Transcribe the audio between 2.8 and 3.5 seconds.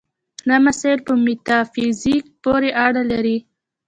اړه لري.